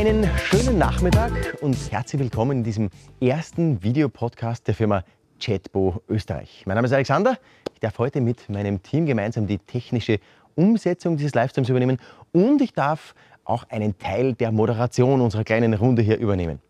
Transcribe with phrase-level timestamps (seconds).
[0.00, 2.88] Einen schönen Nachmittag und herzlich willkommen in diesem
[3.20, 5.04] ersten Videopodcast der Firma
[5.38, 6.62] Chatbo Österreich.
[6.64, 7.36] Mein Name ist Alexander.
[7.74, 10.18] Ich darf heute mit meinem Team gemeinsam die technische
[10.54, 11.98] Umsetzung dieses Livestreams übernehmen
[12.32, 13.14] und ich darf
[13.44, 16.60] auch einen Teil der Moderation unserer kleinen Runde hier übernehmen.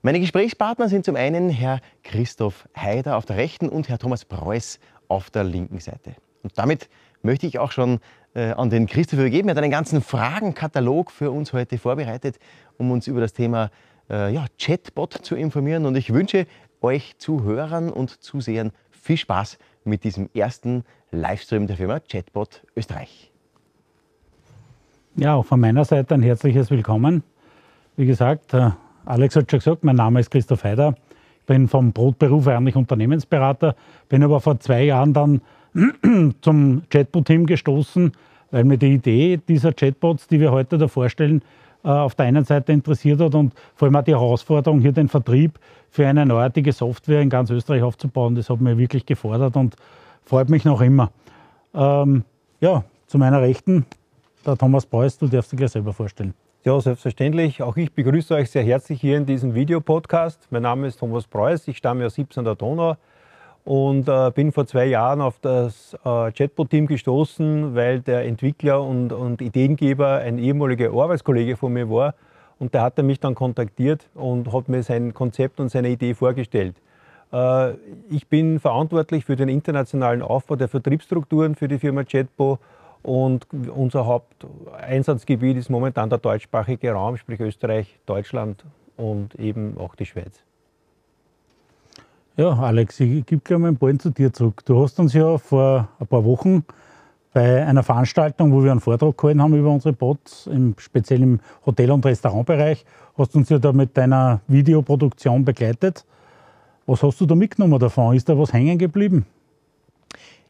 [0.00, 4.80] Meine Gesprächspartner sind zum einen Herr Christoph Haider auf der rechten und Herr Thomas Preuß
[5.08, 6.14] auf der linken Seite.
[6.42, 6.88] Und damit
[7.20, 8.00] möchte ich auch schon
[8.40, 9.48] an den Christoph übergeben.
[9.48, 12.38] Er hat einen ganzen Fragenkatalog für uns heute vorbereitet,
[12.78, 13.70] um uns über das Thema
[14.10, 15.86] äh, ja, Chatbot zu informieren.
[15.86, 16.46] Und ich wünsche
[16.80, 23.30] euch Zuhörern und Zusehern viel Spaß mit diesem ersten Livestream der Firma Chatbot Österreich.
[25.16, 27.22] Ja, auch von meiner Seite ein herzliches Willkommen.
[27.96, 28.70] Wie gesagt, äh,
[29.04, 30.94] Alex hat schon gesagt, mein Name ist Christoph Heider.
[31.40, 33.74] Ich bin vom Brotberuf eigentlich Unternehmensberater,
[34.08, 35.42] bin aber vor zwei Jahren dann
[36.40, 38.12] zum Chatbot-Team gestoßen,
[38.50, 41.42] weil mir die Idee dieser Chatbots, die wir heute da vorstellen,
[41.84, 45.08] äh, auf der einen Seite interessiert hat und vor allem auch die Herausforderung, hier den
[45.08, 45.58] Vertrieb
[45.90, 49.76] für eine neuartige Software in ganz Österreich aufzubauen, das hat mir wirklich gefordert und
[50.24, 51.10] freut mich noch immer.
[51.74, 52.24] Ähm,
[52.60, 53.86] ja, zu meiner Rechten,
[54.46, 56.34] der Thomas Preuß, du darfst dich gleich selber vorstellen.
[56.64, 57.60] Ja, selbstverständlich.
[57.62, 60.46] Auch ich begrüße euch sehr herzlich hier in diesem Videopodcast.
[60.50, 62.96] Mein Name ist Thomas Preuß, ich stamme aus 17 der Donau
[63.64, 69.12] und äh, bin vor zwei Jahren auf das äh, Chatbot-Team gestoßen, weil der Entwickler und,
[69.12, 72.14] und Ideengeber ein ehemaliger Arbeitskollege von mir war.
[72.58, 76.76] Und der hatte mich dann kontaktiert und hat mir sein Konzept und seine Idee vorgestellt.
[77.32, 77.72] Äh,
[78.10, 82.58] ich bin verantwortlich für den internationalen Aufbau der Vertriebsstrukturen für die Firma Chatbot
[83.02, 88.64] und unser Haupteinsatzgebiet ist momentan der deutschsprachige Raum, sprich Österreich, Deutschland
[88.96, 90.44] und eben auch die Schweiz.
[92.34, 94.62] Ja, Alex, ich gebe gleich mal einen Ball zu dir zurück.
[94.64, 96.64] Du hast uns ja vor ein paar Wochen
[97.34, 101.40] bei einer Veranstaltung, wo wir einen Vortrag gehalten haben über unsere Bots, im, speziell im
[101.66, 102.86] Hotel- und Restaurantbereich,
[103.18, 106.06] hast uns ja da mit deiner Videoproduktion begleitet.
[106.86, 108.16] Was hast du da mitgenommen davon?
[108.16, 109.26] Ist da was hängen geblieben?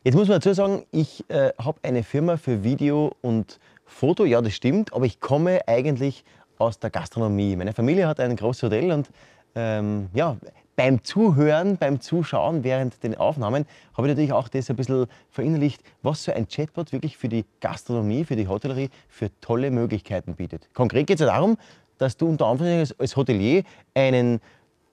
[0.05, 4.41] Jetzt muss man dazu sagen, ich äh, habe eine Firma für Video und Foto, ja,
[4.41, 6.25] das stimmt, aber ich komme eigentlich
[6.59, 7.57] aus der Gastronomie.
[7.57, 9.11] Meine Familie hat ein großes Hotel und
[9.57, 10.37] ähm, ja,
[10.77, 13.67] beim Zuhören, beim Zuschauen während den Aufnahmen
[13.97, 17.45] habe ich natürlich auch das ein bisschen verinnerlicht, was so ein Chatbot wirklich für die
[17.61, 20.69] Gastronomie, für die Hotellerie für tolle Möglichkeiten bietet.
[20.75, 21.59] Konkret geht es ja darum,
[21.99, 24.41] dass du unter anderem als Hotelier einen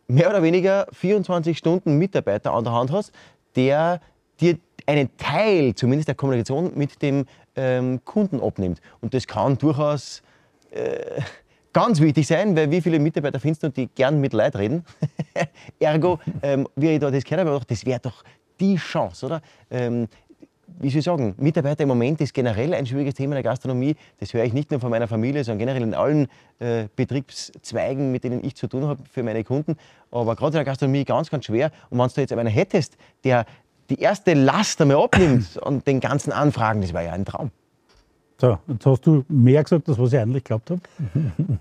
[0.07, 3.11] mehr oder weniger 24 Stunden Mitarbeiter an der Hand hast,
[3.55, 4.01] der
[4.39, 7.25] dir einen Teil zumindest der Kommunikation mit dem
[7.55, 8.81] ähm, Kunden abnimmt.
[9.01, 10.23] Und das kann durchaus
[10.71, 11.21] äh,
[11.73, 14.83] ganz wichtig sein, weil wie viele Mitarbeiter findest du, die gern mit Leid reden?
[15.79, 18.23] Ergo, ähm, wie ich da das gehört habe, das wäre doch
[18.59, 19.41] die Chance, oder?
[19.69, 20.07] Ähm,
[20.79, 23.95] wie soll ich sagen, Mitarbeiter im Moment ist generell ein schwieriges Thema in der Gastronomie.
[24.19, 26.27] Das höre ich nicht nur von meiner Familie, sondern generell in allen
[26.59, 29.75] äh, Betriebszweigen, mit denen ich zu tun habe für meine Kunden.
[30.11, 31.71] Aber gerade in der Gastronomie ganz, ganz schwer.
[31.89, 33.45] Und wenn du jetzt einen hättest, der
[33.89, 37.51] die erste Last einmal abnimmt und den ganzen Anfragen, das war ja ein Traum.
[38.41, 40.81] So, jetzt hast du mehr gesagt, als was ich eigentlich geglaubt habe.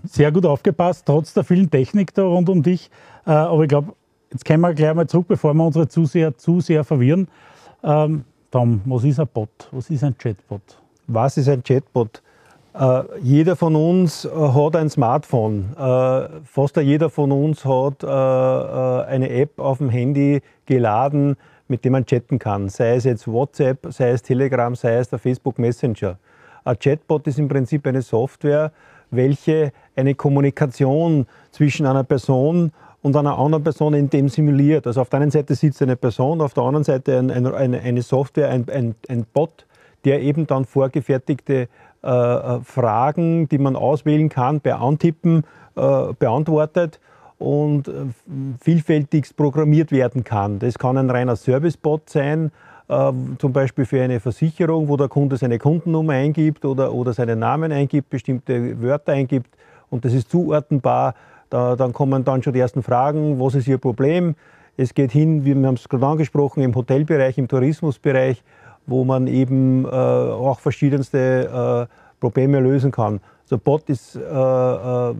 [0.05, 2.89] Sehr gut aufgepasst, trotz der vielen Technik da rund um dich.
[3.27, 3.91] Äh, aber ich glaube,
[4.31, 7.27] jetzt kommen wir gleich mal zurück, bevor wir unsere Zuseher zu sehr verwirren.
[7.83, 9.49] Ähm, Tom, was ist ein Bot?
[9.71, 10.61] Was ist ein Chatbot?
[11.07, 12.21] Was ist ein Chatbot?
[12.73, 15.75] Äh, jeder von uns äh, hat ein Smartphone.
[16.45, 21.35] Fast jeder von uns hat eine App auf dem Handy geladen,
[21.67, 22.69] mit dem man chatten kann.
[22.69, 26.17] Sei es jetzt WhatsApp, sei es Telegram, sei es der Facebook Messenger.
[26.63, 28.71] Ein Chatbot ist im Prinzip eine Software,
[29.11, 32.71] welche eine Kommunikation zwischen einer Person
[33.01, 34.85] und einer anderen Person in dem simuliert.
[34.85, 38.01] Also auf der einen Seite sitzt eine Person, auf der anderen Seite ein, ein, eine
[38.01, 39.65] Software, ein, ein, Bot,
[40.05, 41.67] der eben dann vorgefertigte
[42.01, 45.43] äh, Fragen, die man auswählen kann, per Antippen
[45.75, 46.99] äh, beantwortet
[47.37, 47.91] und äh,
[48.61, 50.59] vielfältigst programmiert werden kann.
[50.59, 52.51] Das kann ein reiner Servicebot sein,
[52.89, 57.71] zum Beispiel für eine Versicherung, wo der Kunde seine Kundennummer eingibt oder, oder seinen Namen
[57.71, 59.55] eingibt, bestimmte Wörter eingibt
[59.91, 61.13] und das ist zuordnenbar.
[61.51, 64.35] Da, dann kommen dann schon die ersten Fragen, was ist Ihr Problem?
[64.77, 68.43] Es geht hin, wir haben es gerade angesprochen, im Hotelbereich, im Tourismusbereich,
[68.87, 73.19] wo man eben äh, auch verschiedenste äh, Probleme lösen kann.
[73.51, 75.15] Der Bot ist äh, äh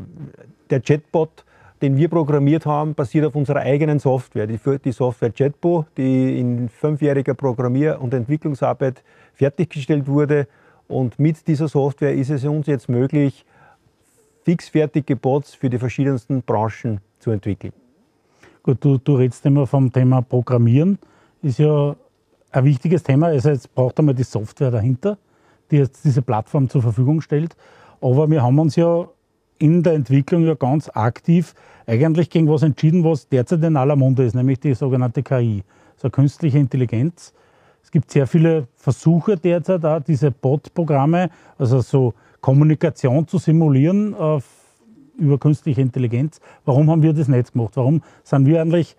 [0.69, 1.45] der Chatbot
[1.81, 6.69] den wir programmiert haben, basiert auf unserer eigenen Software, die, die Software JetBo, die in
[6.69, 9.03] fünfjähriger Programmier- und Entwicklungsarbeit
[9.33, 10.47] fertiggestellt wurde.
[10.87, 13.45] Und mit dieser Software ist es uns jetzt möglich,
[14.43, 17.73] fixfertige Bots für die verschiedensten Branchen zu entwickeln.
[18.63, 20.99] Gut, du, du redest immer vom Thema Programmieren.
[21.41, 21.95] Ist ja
[22.51, 23.27] ein wichtiges Thema.
[23.27, 25.17] Also jetzt braucht einmal die Software dahinter,
[25.71, 27.55] die jetzt diese Plattform zur Verfügung stellt.
[28.01, 29.07] Aber wir haben uns ja
[29.59, 31.53] in der Entwicklung ja ganz aktiv
[31.85, 35.63] eigentlich gegen was entschieden, was derzeit in aller Munde ist, nämlich die sogenannte KI,
[35.95, 37.33] also künstliche Intelligenz.
[37.83, 44.45] Es gibt sehr viele Versuche derzeit, auch diese Bot-Programme, also so Kommunikation zu simulieren auf,
[45.17, 46.39] über künstliche Intelligenz.
[46.65, 47.71] Warum haben wir das nicht gemacht?
[47.75, 48.95] Warum sind wir eigentlich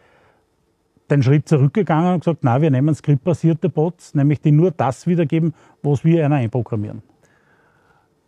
[1.11, 5.55] den Schritt zurückgegangen und gesagt, nein, wir nehmen skriptbasierte Bots, nämlich die nur das wiedergeben,
[5.83, 7.03] was wir einer einprogrammieren?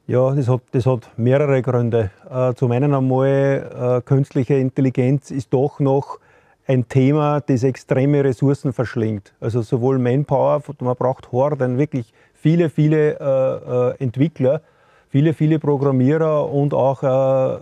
[0.09, 2.11] Ja, das hat, das hat mehrere Gründe.
[2.29, 6.19] Äh, zum einen einmal, äh, künstliche Intelligenz ist doch noch
[6.67, 9.33] ein Thema, das extreme Ressourcen verschlingt.
[9.41, 14.63] Also sowohl Manpower, man braucht Horden, wirklich viele, viele äh, Entwickler,
[15.09, 17.61] viele, viele Programmierer und auch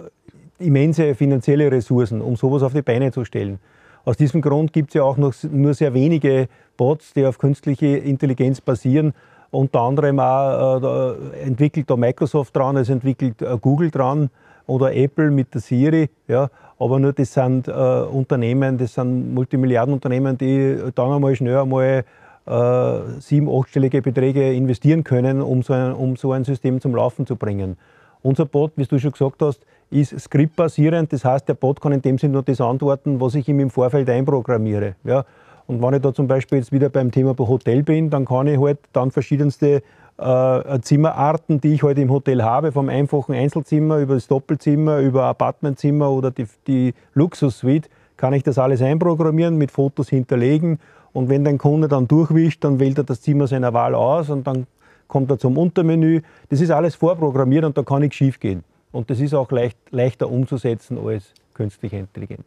[0.59, 3.59] immense finanzielle Ressourcen, um sowas auf die Beine zu stellen.
[4.05, 7.99] Aus diesem Grund gibt es ja auch noch nur sehr wenige Bots, die auf künstliche
[7.99, 9.13] Intelligenz basieren.
[9.51, 14.31] Unter anderem auch, äh, entwickelt da Microsoft dran, es entwickelt äh, Google dran
[14.67, 16.09] oder Apple mit der Siri.
[16.29, 16.49] Ja.
[16.79, 22.05] Aber nur das sind äh, Unternehmen, das sind Multimilliardenunternehmen, die dann einmal schnell einmal
[22.47, 27.27] äh, sieben-, achtstellige Beträge investieren können, um so, ein, um so ein System zum Laufen
[27.27, 27.77] zu bringen.
[28.23, 29.61] Unser Bot, wie du schon gesagt hast,
[29.91, 31.13] ist skriptbasierend.
[31.13, 33.71] Das heißt, der Bot kann in dem Sinne nur das antworten, was ich ihm im
[33.71, 34.95] Vorfeld einprogrammiere.
[35.05, 35.25] Ja.
[35.71, 38.59] Und wenn ich da zum Beispiel jetzt wieder beim Thema Hotel bin, dann kann ich
[38.59, 39.85] halt dann verschiedenste
[40.19, 44.99] äh, Zimmerarten, die ich heute halt im Hotel habe, vom einfachen Einzelzimmer über das Doppelzimmer,
[44.99, 50.81] über Apartmentzimmer oder die, die Luxussuite, kann ich das alles einprogrammieren, mit Fotos hinterlegen.
[51.13, 54.49] Und wenn dein Kunde dann durchwischt, dann wählt er das Zimmer seiner Wahl aus und
[54.49, 54.67] dann
[55.07, 56.23] kommt er zum Untermenü.
[56.49, 58.65] Das ist alles vorprogrammiert und da kann nichts schief gehen.
[58.91, 62.47] Und das ist auch leicht, leichter umzusetzen als künstliche Intelligenz.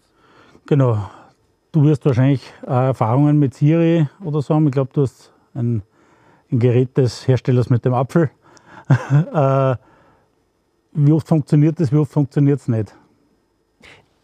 [0.66, 0.98] Genau.
[1.74, 4.68] Du wirst wahrscheinlich Erfahrungen mit Siri oder so haben.
[4.68, 5.82] Ich glaube, du hast ein,
[6.52, 8.30] ein, Gerät des Herstellers mit dem Apfel.
[9.34, 9.76] Äh,
[10.92, 12.94] wie oft funktioniert das, wie oft funktioniert es nicht?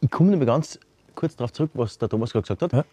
[0.02, 0.80] Ich komme nur ganz
[1.16, 2.74] kurz darauf zurück, was der Thomas gerade gesagt hat.
[2.74, 2.86] Ja.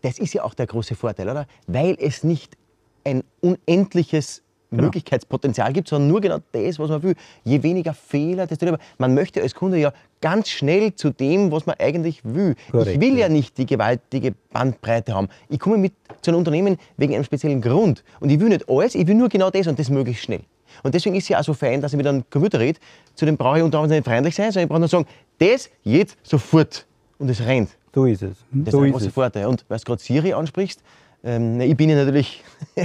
[0.00, 1.46] Das ist ja auch der große Vorteil, oder?
[1.66, 2.56] Weil es nicht
[3.04, 4.84] ein unendliches genau.
[4.84, 7.14] Möglichkeitspotenzial gibt, sondern nur genau das, was man will.
[7.44, 8.78] Je weniger Fehler, desto lieber.
[8.98, 12.54] Man möchte als Kunde ja ganz schnell zu dem, was man eigentlich will.
[12.70, 13.26] Korrekt, ich will ja.
[13.26, 15.28] ja nicht die gewaltige Bandbreite haben.
[15.48, 18.04] Ich komme mit zu einem Unternehmen wegen einem speziellen Grund.
[18.20, 20.42] Und ich will nicht alles, ich will nur genau das und das möglichst schnell.
[20.82, 22.78] Und deswegen ist es ja auch so fein, dass ich mit einem Computer rede.
[23.14, 25.06] Zu dem brauche ich unter anderem nicht freundlich sein, sondern ich brauche nur sagen,
[25.38, 26.86] das jetzt sofort.
[27.18, 27.70] Und es rennt.
[27.94, 28.36] So ist es.
[28.50, 29.46] Das so ist ein großer Vorteil.
[29.46, 30.80] Und weil du gerade Siri ansprichst,
[31.24, 32.42] ähm, ich bin ja natürlich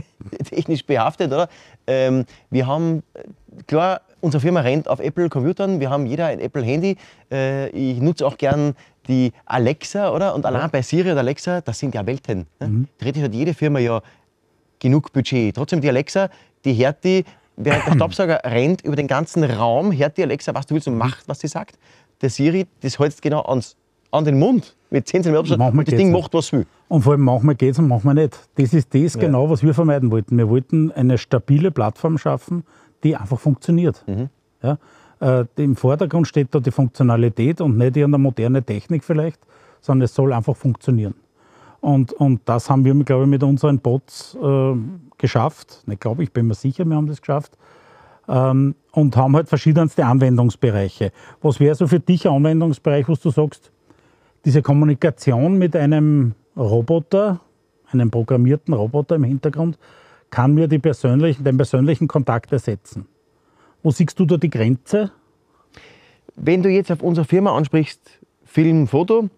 [0.50, 1.50] technisch behaftet, oder?
[1.88, 3.04] Ähm, wir haben,
[3.68, 6.98] klar, unsere Firma rennt auf Apple-Computern, wir haben jeder ein Apple-Handy.
[7.32, 8.76] Äh, ich nutze auch gern
[9.08, 10.34] die Alexa, oder?
[10.34, 12.48] Und allein bei Siri und Alexa, das sind ja Welten.
[12.60, 12.68] Ne?
[12.68, 12.88] Mhm.
[12.98, 14.02] Theoretisch hat jede Firma ja
[14.80, 15.56] genug Budget.
[15.56, 16.30] Trotzdem, die Alexa,
[16.66, 17.24] die hört die,
[17.56, 20.98] während der Staubsauger rennt über den ganzen Raum, hört die Alexa, was du willst und
[20.98, 21.78] macht, was sie sagt.
[22.22, 23.76] Der Siri, das hält genau ans
[24.12, 26.65] an den Mund mit 10 cm Abstand und das Ding macht, was will.
[26.88, 28.39] Und vor allem manchmal geht es und manchmal nicht.
[28.56, 29.21] Das ist das ja.
[29.21, 30.38] genau, was wir vermeiden wollten.
[30.38, 32.63] Wir wollten eine stabile Plattform schaffen,
[33.03, 34.03] die einfach funktioniert.
[34.07, 34.30] Mhm.
[34.63, 34.77] Ja?
[35.19, 39.39] Äh, Im Vordergrund steht da die Funktionalität und nicht irgendeine moderne Technik vielleicht,
[39.81, 41.15] sondern es soll einfach funktionieren.
[41.81, 44.74] Und, und das haben wir, glaube ich, mit unseren Bots äh,
[45.18, 45.83] geschafft.
[45.88, 47.57] Ich glaube, ich bin mir sicher, wir haben das geschafft.
[48.27, 51.11] Ähm, und haben halt verschiedenste Anwendungsbereiche.
[51.42, 53.71] Was wäre so für dich ein Anwendungsbereich, wo du sagst,
[54.45, 57.42] diese Kommunikation mit einem Roboter,
[57.92, 59.78] einem programmierten Roboter im Hintergrund,
[60.30, 63.07] kann mir persönlichen, den persönlichen Kontakt ersetzen.
[63.83, 65.11] Wo siehst du da die Grenze?
[66.35, 69.30] Wenn du jetzt auf unsere Firma ansprichst, Film, Foto,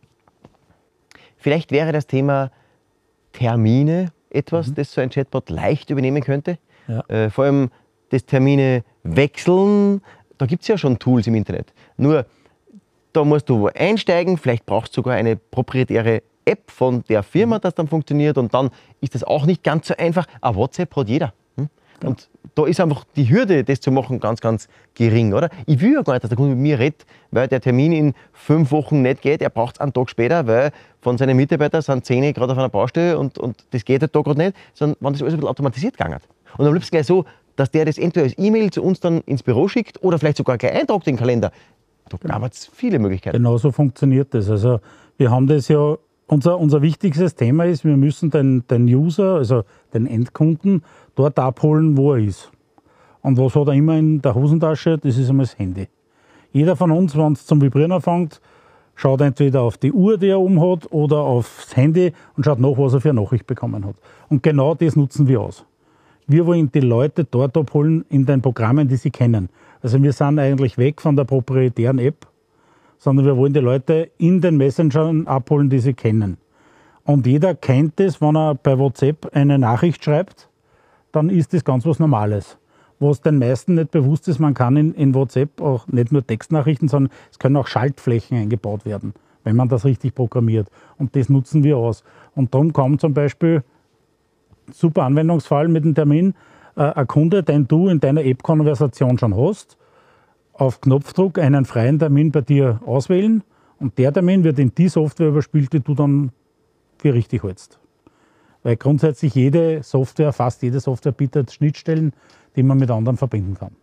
[1.37, 2.51] vielleicht wäre das Thema
[3.33, 4.75] Termine etwas, mhm.
[4.75, 6.57] das so ein Chatbot leicht übernehmen könnte.
[6.87, 7.01] Ja.
[7.07, 7.69] Äh, vor allem
[8.09, 10.01] das Termine wechseln,
[10.37, 11.73] da gibt es ja schon Tools im Internet.
[11.97, 12.25] Nur
[13.17, 17.73] da musst du einsteigen, vielleicht brauchst du sogar eine proprietäre App von der Firma, das
[17.73, 18.69] dann funktioniert und dann
[19.01, 20.27] ist das auch nicht ganz so einfach.
[20.39, 21.33] Aber WhatsApp hat jeder.
[21.55, 21.67] Hm?
[22.03, 25.49] Und da ist einfach die Hürde, das zu machen, ganz, ganz gering, oder?
[25.65, 28.13] Ich will ja gar nicht, dass der Kunde mit mir redet, weil der Termin in
[28.33, 29.41] fünf Wochen nicht geht.
[29.41, 30.71] Er braucht es einen Tag später, weil
[31.01, 34.21] von seinen Mitarbeitern sind zehn gerade auf einer Baustelle und, und das geht halt da
[34.21, 36.19] gerade nicht, sondern wenn das alles ein bisschen automatisiert gegangen.
[36.55, 39.41] Und dann liebst gleich so, dass der das entweder als E-Mail zu uns dann ins
[39.41, 41.51] Büro schickt oder vielleicht sogar gleich eintragt in den Kalender.
[42.09, 42.39] Da genau.
[42.39, 43.37] gab es viele Möglichkeiten.
[43.37, 44.49] Genau so funktioniert das.
[44.49, 44.79] Also
[45.17, 45.97] wir haben das ja,
[46.27, 50.83] unser, unser wichtigstes Thema ist, wir müssen den, den User, also den Endkunden,
[51.15, 52.51] dort abholen, wo er ist.
[53.21, 54.97] Und was hat er immer in der Hosentasche?
[54.97, 55.87] Das ist einmal das Handy.
[56.51, 58.41] Jeder von uns, wenn es zum Vibrieren anfängt,
[58.95, 62.93] schaut entweder auf die Uhr, die er umhat, oder aufs Handy und schaut nach, was
[62.93, 63.95] er für eine Nachricht bekommen hat.
[64.29, 65.65] Und genau das nutzen wir aus.
[66.27, 69.49] wir wollen die Leute dort abholen in den Programmen, die sie kennen.
[69.87, 72.27] Also wir sind eigentlich weg von der proprietären App,
[72.97, 76.35] sondern wir wollen die Leute in den Messengern abholen, die sie kennen.
[77.05, 80.49] Und jeder kennt es, wenn er bei WhatsApp eine Nachricht schreibt,
[81.13, 82.57] dann ist das ganz was Normales.
[82.99, 86.89] Was den meisten nicht bewusst ist, man kann in, in WhatsApp auch nicht nur Textnachrichten,
[86.89, 89.13] sondern es können auch Schaltflächen eingebaut werden,
[89.45, 90.67] wenn man das richtig programmiert.
[90.97, 92.03] Und das nutzen wir aus.
[92.35, 93.63] Und darum kommt zum Beispiel
[94.69, 96.33] super Anwendungsfall mit dem Termin.
[96.77, 99.77] Äh, ein Kunde, den du in deiner App-Konversation schon hast,
[100.53, 103.43] auf Knopfdruck einen freien Termin bei dir auswählen
[103.79, 106.31] und der Termin wird in die Software überspielt, die du dann
[106.97, 107.79] für richtig hältst.
[108.63, 112.13] Weil grundsätzlich jede Software, fast jede Software bietet Schnittstellen,
[112.55, 113.75] die man mit anderen verbinden kann.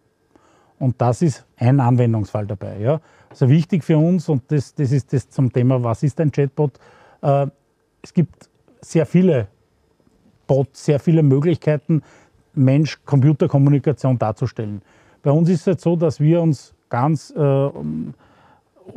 [0.79, 2.79] Und das ist ein Anwendungsfall dabei.
[2.81, 3.01] Ja.
[3.31, 6.79] Also wichtig für uns, und das, das ist das zum Thema, was ist ein Chatbot?
[7.23, 7.47] Äh,
[8.03, 9.49] es gibt sehr viele
[10.47, 12.03] Bots, sehr viele Möglichkeiten,
[12.55, 14.83] Mensch-Computer-Kommunikation darzustellen.
[15.23, 17.71] Bei uns ist es so, dass wir uns ganz äh,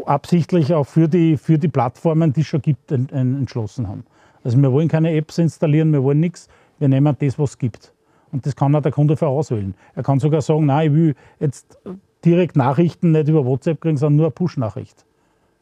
[0.05, 4.03] absichtlich auch für die, für die Plattformen, die es schon gibt, en, en, entschlossen haben.
[4.43, 6.47] Also wir wollen keine Apps installieren, wir wollen nichts,
[6.79, 7.93] wir nehmen das, was es gibt.
[8.31, 9.73] Und das kann auch der Kunde für auswählen.
[9.95, 11.79] Er kann sogar sagen, nein, ich will jetzt
[12.23, 15.05] direkt Nachrichten nicht über WhatsApp kriegen, sondern nur eine Push-Nachricht.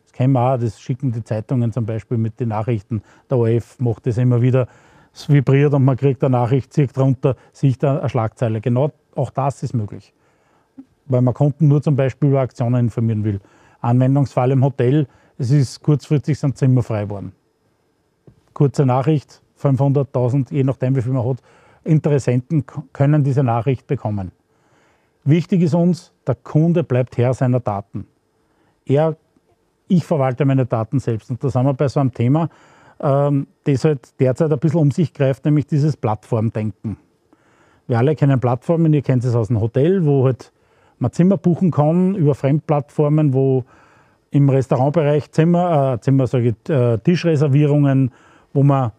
[0.03, 3.01] Das kennen wir auch, das schicken die Zeitungen zum Beispiel mit den Nachrichten.
[3.29, 4.67] Der ORF macht das immer wieder
[5.15, 8.59] es vibriert und man kriegt eine Nachricht, zieht runter, sieht eine Schlagzeile.
[8.59, 10.13] Genau auch das ist möglich.
[11.05, 13.39] Weil man Kunden nur zum Beispiel über Aktionen informieren will.
[13.79, 15.07] Anwendungsfall im Hotel,
[15.37, 17.31] es ist kurzfristig sind Zimmer frei geworden.
[18.53, 21.37] Kurze Nachricht, 500.000, je nachdem wie viel man hat,
[21.85, 24.31] Interessenten können diese Nachricht bekommen.
[25.23, 28.07] Wichtig ist uns, der Kunde bleibt Herr seiner Daten.
[28.85, 29.15] Er,
[29.87, 31.29] ich verwalte meine Daten selbst.
[31.29, 32.49] Und da sind wir bei so einem Thema,
[32.99, 36.97] ähm, das halt derzeit ein bisschen um sich greift, nämlich dieses Plattformdenken.
[37.87, 40.51] Wir alle kennen Plattformen, ihr kennt es aus dem Hotel, wo halt
[40.97, 43.63] man Zimmer buchen kann über Fremdplattformen, wo
[44.31, 48.11] im Restaurantbereich Zimmer, äh, Zimmer ich, äh, Tischreservierungen,
[48.53, 48.91] wo man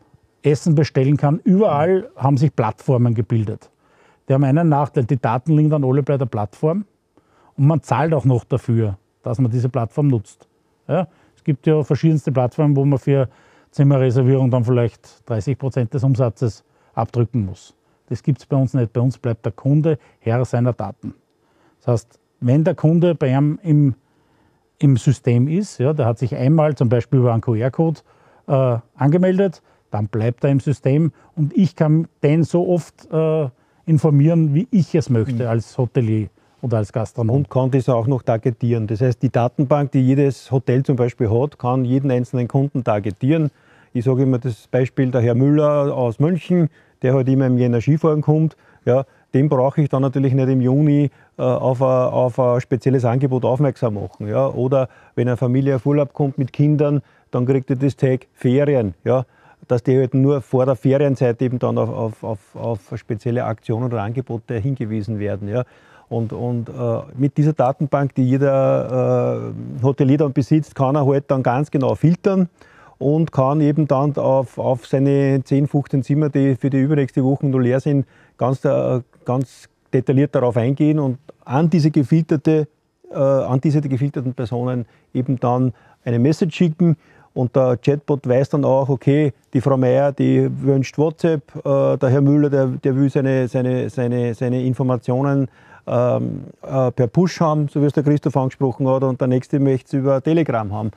[0.42, 1.40] Essen bestellen kann.
[1.44, 3.70] Überall haben sich Plattformen gebildet.
[4.28, 6.84] Die haben einen Nachteil, die Daten liegen dann alle bei der Plattform
[7.56, 10.48] und man zahlt auch noch dafür, dass man diese Plattform nutzt.
[10.88, 11.08] Ja?
[11.36, 13.28] Es gibt ja verschiedenste Plattformen, wo man für
[13.76, 16.64] Zimmerreservierung dann vielleicht 30 Prozent des Umsatzes
[16.94, 17.74] abdrücken muss.
[18.08, 18.90] Das gibt es bei uns nicht.
[18.94, 21.12] Bei uns bleibt der Kunde Herr seiner Daten.
[21.80, 23.94] Das heißt, wenn der Kunde bei ihm im,
[24.78, 28.00] im System ist, ja, der hat sich einmal zum Beispiel über einen QR-Code
[28.46, 33.50] äh, angemeldet, dann bleibt er im System und ich kann den so oft äh,
[33.84, 35.50] informieren, wie ich es möchte mhm.
[35.50, 36.28] als Hotelier
[36.62, 37.36] oder als Gastronom.
[37.36, 38.86] Und kann das auch noch targetieren.
[38.86, 43.50] Das heißt, die Datenbank, die jedes Hotel zum Beispiel hat, kann jeden einzelnen Kunden targetieren.
[43.96, 46.68] Ich sage immer das Beispiel, der Herr Müller aus München,
[47.00, 50.60] der halt immer im Jänner Skifahren kommt, ja, dem brauche ich dann natürlich nicht im
[50.60, 54.28] Juni äh, auf, ein, auf, ein, spezielles Angebot aufmerksam machen.
[54.28, 54.48] Ja.
[54.48, 57.00] Oder wenn eine Familie auf Urlaub kommt mit Kindern,
[57.30, 58.92] dann kriegt er das Tag Ferien.
[59.02, 59.24] Ja.
[59.66, 63.86] Dass die halt nur vor der Ferienzeit eben dann auf, auf, auf, auf spezielle Aktionen
[63.86, 65.48] oder Angebote hingewiesen werden.
[65.48, 65.64] Ja.
[66.10, 66.72] Und, und äh,
[67.16, 71.94] mit dieser Datenbank, die jeder äh, Hotelier dann besitzt, kann er halt dann ganz genau
[71.94, 72.50] filtern
[72.98, 77.46] und kann eben dann auf, auf seine 10, 15 Zimmer, die für die übernächste Woche
[77.46, 78.06] nur leer sind,
[78.38, 82.68] ganz, äh, ganz detailliert darauf eingehen und an diese, gefilterte,
[83.10, 85.72] äh, an diese gefilterten Personen eben dann
[86.04, 86.96] eine Message schicken.
[87.34, 92.08] Und der Chatbot weiß dann auch, okay, die Frau Meier, die wünscht WhatsApp, äh, der
[92.08, 95.48] Herr Müller, der, der will seine, seine, seine, seine Informationen
[95.86, 99.60] ähm, äh, per Push haben, so wie es der Christoph angesprochen hat, und der nächste
[99.60, 100.90] möchte es über Telegram haben.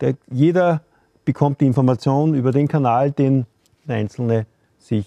[0.00, 0.80] Der, jeder
[1.24, 3.46] bekommt die Information über den Kanal, den
[3.86, 4.46] der Einzelne
[4.78, 5.06] sich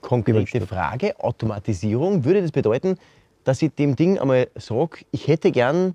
[0.00, 2.98] Konkrete Frage, Automatisierung, würde das bedeuten,
[3.44, 5.94] dass ich dem Ding einmal sage, ich hätte gern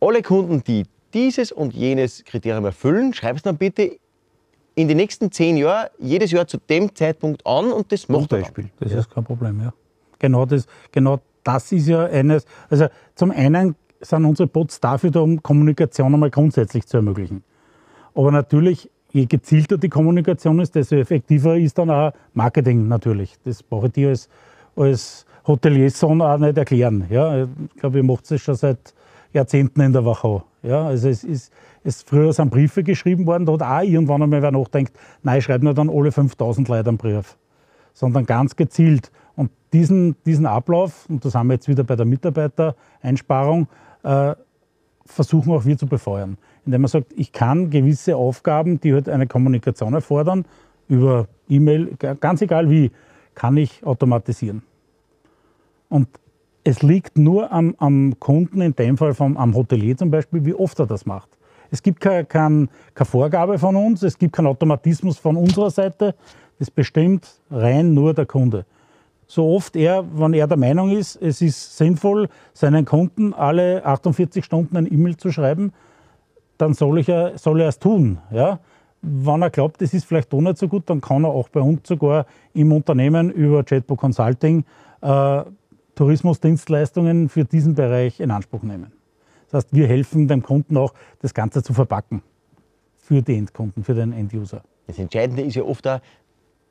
[0.00, 3.98] alle Kunden, die dieses und jenes Kriterium erfüllen, schreib es dann bitte
[4.76, 8.40] in den nächsten zehn Jahren jedes Jahr zu dem Zeitpunkt an und das macht er.
[8.40, 8.70] Beispiel.
[8.78, 8.98] Das ja.
[9.00, 9.72] ist kein Problem, ja.
[10.18, 12.44] Genau das, genau das ist ja eines.
[12.68, 17.42] Also zum einen sind unsere Bots dafür da, um Kommunikation einmal grundsätzlich zu ermöglichen.
[18.16, 23.36] Aber natürlich, je gezielter die Kommunikation ist, desto effektiver ist dann auch Marketing natürlich.
[23.44, 24.28] Das brauche ich dir als,
[24.74, 27.04] als Hotelier so auch nicht erklären.
[27.10, 28.94] Ja, ich glaube, ihr macht es schon seit
[29.34, 30.44] Jahrzehnten in der Wachau.
[30.62, 31.52] Ja, also es ist,
[31.84, 35.44] es früher sind Briefe geschrieben worden, da hat auch irgendwann einmal wer nachdenkt, nein, ich
[35.44, 37.36] schreibe nur dann alle 5000 Leute einen Brief.
[37.92, 39.12] Sondern ganz gezielt.
[39.36, 43.68] Und diesen, diesen Ablauf, und das haben wir jetzt wieder bei der Mitarbeitereinsparung,
[44.02, 44.34] äh,
[45.06, 46.36] versuchen auch wir zu befeuern
[46.66, 50.44] indem man sagt, ich kann gewisse Aufgaben, die halt eine Kommunikation erfordern,
[50.88, 52.90] über E-Mail, ganz egal wie,
[53.34, 54.62] kann ich automatisieren.
[55.88, 56.08] Und
[56.64, 60.54] es liegt nur am, am Kunden, in dem Fall vom, am Hotelier zum Beispiel, wie
[60.54, 61.28] oft er das macht.
[61.70, 66.14] Es gibt keine, keine, keine Vorgabe von uns, es gibt keinen Automatismus von unserer Seite.
[66.58, 68.64] Das bestimmt rein nur der Kunde.
[69.26, 74.44] So oft er, wenn er der Meinung ist, es ist sinnvoll, seinen Kunden alle 48
[74.44, 75.72] Stunden ein E-Mail zu schreiben,
[76.58, 78.18] dann soll, ich, soll er es tun.
[78.30, 78.60] Ja?
[79.02, 81.60] Wenn er glaubt, das ist vielleicht doch nicht so gut, dann kann er auch bei
[81.60, 84.64] uns sogar im Unternehmen über Chatbot Consulting
[85.02, 85.42] äh,
[85.96, 88.92] Tourismusdienstleistungen für diesen Bereich in Anspruch nehmen.
[89.50, 92.22] Das heißt, wir helfen dem Kunden auch, das Ganze zu verpacken
[92.96, 94.62] für die Endkunden, für den Enduser.
[94.86, 96.00] Das Entscheidende ist ja oft auch,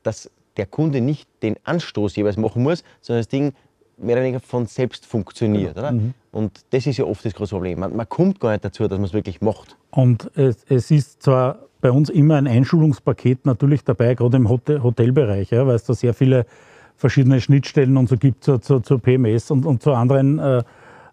[0.02, 3.52] dass der Kunde nicht den Anstoß jeweils machen muss, sondern das Ding
[3.98, 5.74] mehr oder weniger von selbst funktioniert.
[5.74, 5.88] Genau.
[5.88, 5.96] Oder?
[5.96, 6.14] Mhm.
[6.32, 7.80] Und das ist ja oft das große Problem.
[7.80, 9.76] Man, man kommt gar nicht dazu, dass man es wirklich macht.
[9.90, 14.82] Und es, es, ist zwar bei uns immer ein Einschulungspaket natürlich dabei, gerade im Hotel,
[14.82, 16.46] Hotelbereich, ja, weil es da sehr viele
[16.96, 20.62] verschiedene Schnittstellen und so gibt zur, zur, zur PMS und, und zu anderen äh,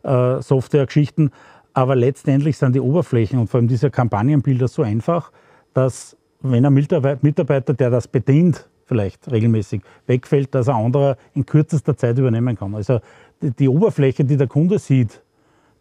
[0.03, 1.31] äh, Softwaregeschichten.
[1.73, 5.31] Aber letztendlich sind die Oberflächen und vor allem diese Kampagnenbilder so einfach,
[5.73, 11.97] dass wenn ein Mitarbeiter, der das bedient, vielleicht regelmäßig wegfällt, dass ein anderer in kürzester
[11.97, 12.75] Zeit übernehmen kann.
[12.75, 12.99] Also
[13.41, 15.21] die, Oberfläche, die der Kunde sieht,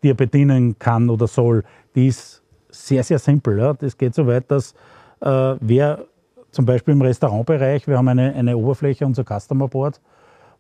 [0.03, 1.63] die er bedienen kann oder soll,
[1.95, 3.59] die ist sehr, sehr simpel.
[3.59, 3.75] Ja.
[3.75, 4.73] Das geht so weit, dass
[5.21, 6.07] äh, wer
[6.51, 10.01] zum Beispiel im Restaurantbereich, wir haben eine, eine Oberfläche, unser Customer Board,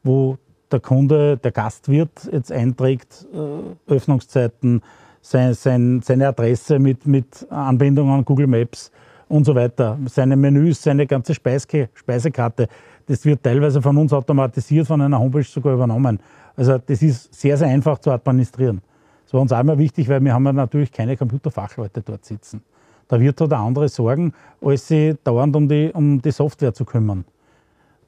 [0.02, 0.36] wo
[0.70, 4.82] der Kunde, der Gastwirt jetzt einträgt, äh, Öffnungszeiten,
[5.22, 8.90] sein, sein, seine Adresse mit, mit Anbindung an Google Maps
[9.32, 12.68] und so weiter, seine Menüs, seine ganze Speise, Speisekarte.
[13.06, 16.20] Das wird teilweise von uns automatisiert, von einer Homepage sogar übernommen.
[16.54, 18.82] Also das ist sehr, sehr einfach zu administrieren.
[19.24, 22.62] Das war uns immer wichtig, weil wir haben ja natürlich keine Computerfachleute dort sitzen.
[23.08, 26.84] Da wird da der andere sorgen, als sich dauernd um die, um die Software zu
[26.84, 27.24] kümmern.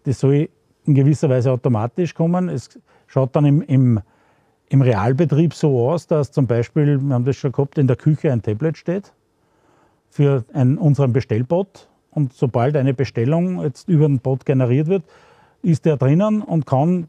[0.04, 0.50] Das soll
[0.84, 2.50] in gewisser Weise automatisch kommen.
[2.50, 2.68] Es
[3.06, 4.00] schaut dann im, im,
[4.68, 8.30] im Realbetrieb so aus, dass zum Beispiel, wir haben das schon gehabt, in der Küche
[8.30, 9.14] ein Tablet steht
[10.14, 11.88] für einen, unseren Bestellbot.
[12.12, 15.02] Und sobald eine Bestellung jetzt über den Bot generiert wird,
[15.62, 17.08] ist der drinnen und kann,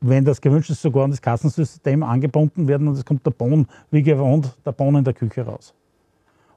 [0.00, 3.66] wenn das gewünscht ist, sogar an das Kassensystem angebunden werden und es kommt der Bon,
[3.90, 5.74] wie gewohnt, der Bon in der Küche raus.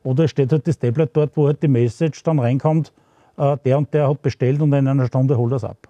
[0.03, 2.93] Oder steht halt das Tablet dort, wo halt die Message dann reinkommt,
[3.37, 5.87] äh, der und der hat bestellt und in einer Stunde holt er es ab.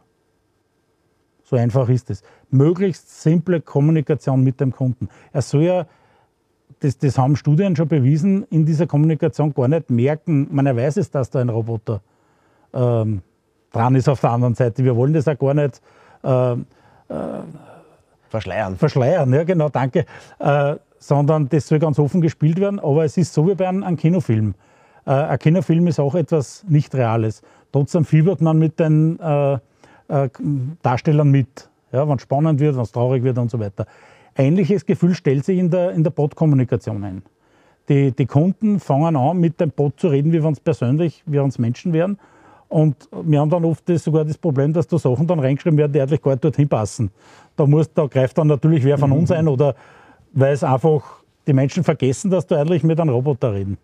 [1.43, 2.23] So einfach ist es.
[2.49, 5.09] Möglichst simple Kommunikation mit dem Kunden.
[5.33, 5.85] Er soll ja,
[6.79, 11.09] das, das haben Studien schon bewiesen, in dieser Kommunikation gar nicht merken, man weiß es,
[11.09, 12.01] dass da ein Roboter
[12.73, 13.21] ähm,
[13.71, 14.83] dran ist auf der anderen Seite.
[14.83, 15.81] Wir wollen das auch gar nicht
[16.23, 16.55] äh, äh,
[18.29, 18.75] verschleiern.
[18.75, 20.05] Verschleiern, ja genau, danke.
[20.39, 22.79] Äh, sondern das soll ganz offen gespielt werden.
[22.79, 24.55] Aber es ist so wie bei einem, einem Kinofilm.
[25.05, 27.41] Äh, ein Kinofilm ist auch etwas nicht Reales.
[27.71, 30.29] Trotzdem fiebert man mit den äh, äh,
[30.81, 33.85] Darstellern mit, ja, wenn es spannend wird, wenn es traurig wird und so weiter.
[34.37, 37.23] Ähnliches Gefühl stellt sich in der, in der Bot-Kommunikation ein.
[37.89, 41.37] Die, die Kunden fangen an, mit dem Bot zu reden, wie wenn es persönlich, wie
[41.37, 42.19] wenn es Menschen wären.
[42.69, 45.93] Und wir haben dann oft das, sogar das Problem, dass da Sachen dann reingeschrieben werden,
[45.93, 47.11] die eigentlich gar nicht dorthin passen.
[47.55, 49.75] Da, muss, da greift dann natürlich wer von uns ein oder
[50.33, 53.77] weil es einfach die Menschen vergessen, dass du eigentlich mit einem Roboter reden.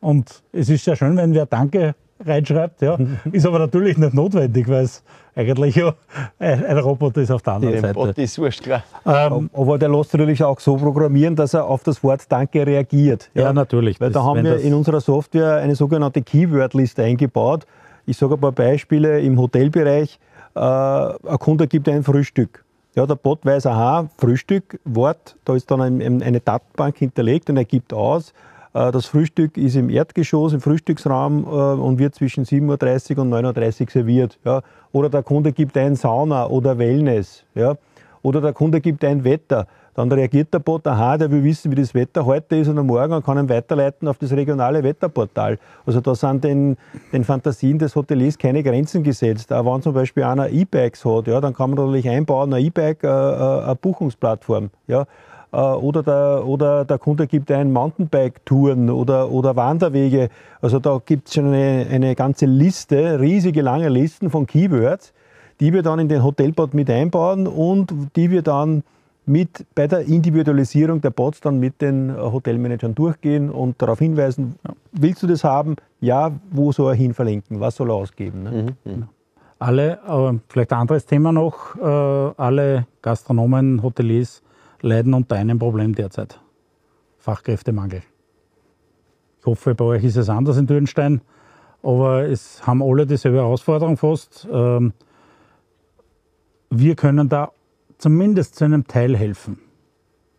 [0.00, 2.98] Und es ist sehr schön, wenn wer Danke reinschreibt, ja.
[3.32, 5.02] ist aber natürlich nicht notwendig, weil es
[5.34, 5.94] eigentlich ja
[6.38, 7.94] ein, ein Roboter ist auf der anderen ja, Seite.
[7.94, 8.82] Bot ist wurscht, klar.
[9.04, 13.30] Ähm, aber der lässt natürlich auch so programmieren, dass er auf das Wort Danke reagiert.
[13.34, 14.00] Ja, ja natürlich.
[14.00, 17.66] Weil da haben wir in unserer Software eine sogenannte Keyword-Liste eingebaut.
[18.06, 20.18] Ich sage ein paar Beispiele im Hotelbereich.
[20.54, 22.64] Äh, ein Kunde gibt ein Frühstück.
[22.94, 27.58] Ja, der Bot weiß, aha, Frühstück, Wort, da ist dann ein, eine Datenbank hinterlegt und
[27.58, 28.32] er gibt aus,
[28.92, 33.82] das Frühstück ist im Erdgeschoss, im Frühstücksraum äh, und wird zwischen 7.30 Uhr und 9.30
[33.82, 34.38] Uhr serviert.
[34.92, 37.44] Oder der Kunde gibt ein Sauna oder Wellness.
[38.22, 39.66] Oder der Kunde gibt ein Wetter.
[39.96, 43.14] Dann reagiert der Bot, aha, der will wissen, wie das Wetter heute ist oder morgen
[43.14, 45.58] und kann ihn weiterleiten auf das regionale Wetterportal.
[45.86, 46.76] Also da sind den,
[47.14, 49.50] den Fantasien des Hoteliers keine Grenzen gesetzt.
[49.54, 53.04] Auch wenn zum Beispiel einer E-Bikes hat, ja, dann kann man natürlich einbauen, ein E-Bike,
[53.04, 54.68] äh, äh, eine Buchungsplattform.
[54.86, 55.06] Ja.
[55.52, 60.28] Äh, oder der, oder der Kunde gibt ein Mountainbike-Touren oder, oder Wanderwege.
[60.60, 65.12] Also da gibt es schon eine, eine ganze Liste, riesige lange Listen von Keywords,
[65.60, 68.82] die wir dann in den Hotelbot mit einbauen und die wir dann
[69.26, 74.54] mit bei der Individualisierung der Bots dann mit den äh, Hotelmanagern durchgehen und darauf hinweisen,
[74.92, 75.76] willst du das haben?
[76.00, 77.58] Ja, wo soll er hin verlinken?
[77.58, 78.44] Was soll er ausgeben?
[78.44, 78.50] Ne?
[78.84, 79.08] Mhm, mhm.
[79.58, 84.42] Alle, äh, vielleicht ein anderes Thema noch, äh, alle Gastronomen, Hoteliers
[84.86, 86.40] leiden unter einem Problem derzeit.
[87.18, 88.02] Fachkräftemangel.
[89.40, 91.20] Ich hoffe, bei euch ist es anders in Dürnstein,
[91.82, 94.46] aber es haben alle dieselbe Herausforderung fast.
[94.50, 94.92] Ähm,
[96.70, 97.52] wir können da
[97.98, 99.58] zumindest zu einem Teil helfen.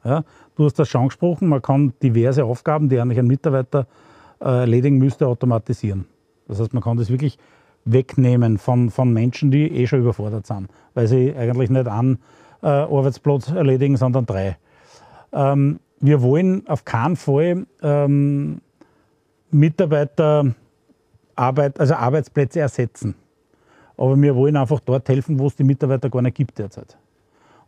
[0.03, 0.23] Ja,
[0.55, 3.87] du hast das schon angesprochen, man kann diverse Aufgaben, die eigentlich ein Mitarbeiter
[4.39, 6.05] äh, erledigen müsste, automatisieren.
[6.47, 7.37] Das heißt, man kann das wirklich
[7.83, 12.19] wegnehmen von, von Menschen, die eh schon überfordert sind, weil sie eigentlich nicht einen
[12.61, 14.57] äh, Arbeitsplatz erledigen, sondern drei.
[15.33, 18.61] Ähm, wir wollen auf keinen Fall ähm,
[19.51, 20.53] Mitarbeiter
[21.35, 23.15] Arbeit, also Arbeitsplätze ersetzen.
[23.95, 26.97] Aber wir wollen einfach dort helfen, wo es die Mitarbeiter gar nicht gibt derzeit.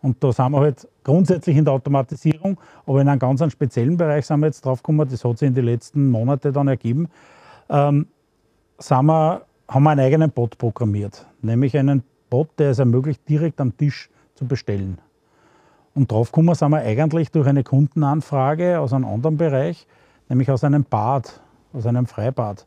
[0.01, 4.25] Und da sind wir halt grundsätzlich in der Automatisierung, aber in einem ganz speziellen Bereich
[4.25, 7.09] sind wir jetzt drauf gekommen, das hat sich in den letzten Monaten dann ergeben,
[7.69, 8.07] ähm,
[8.77, 11.25] sind wir, haben wir einen eigenen Bot programmiert.
[11.41, 14.97] Nämlich einen Bot, der es ermöglicht, direkt am Tisch zu bestellen.
[15.93, 19.85] Und drauf gekommen sind wir eigentlich durch eine Kundenanfrage aus einem anderen Bereich,
[20.29, 21.41] nämlich aus einem Bad,
[21.73, 22.65] aus einem Freibad,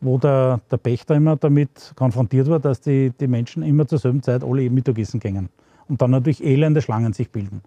[0.00, 4.22] wo der, der Pächter immer damit konfrontiert war, dass die, die Menschen immer zur selben
[4.22, 5.50] Zeit alle Mittagessen gingen
[5.88, 7.60] und dann natürlich elende Schlangen sich bilden.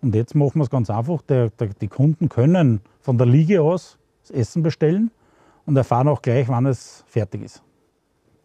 [0.00, 1.20] Und jetzt machen wir es ganz einfach.
[1.22, 5.10] Der, der, die Kunden können von der Liege aus das Essen bestellen
[5.66, 7.62] und erfahren auch gleich, wann es fertig ist.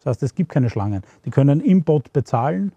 [0.02, 1.02] Das heißt, es gibt keine Schlangen.
[1.24, 2.72] Die können im Bot bezahlen.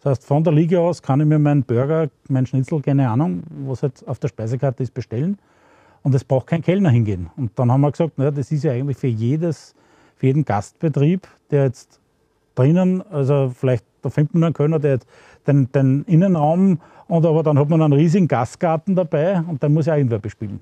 [0.00, 3.42] Das heißt, von der Liege aus kann ich mir meinen Burger, meinen Schnitzel, keine Ahnung,
[3.66, 5.38] was halt auf der Speisekarte ist, bestellen.
[6.02, 7.30] Und es braucht kein Kellner hingehen.
[7.36, 9.74] Und dann haben wir gesagt, naja, das ist ja eigentlich für, jedes,
[10.16, 12.00] für jeden Gastbetrieb, der jetzt
[12.54, 15.08] drinnen, also vielleicht, da findet man einen Kölner, der jetzt
[15.46, 19.86] den, den Innenraum und aber dann hat man einen riesigen Gastgarten dabei und dann muss
[19.86, 20.60] ja irgendwer bespielen.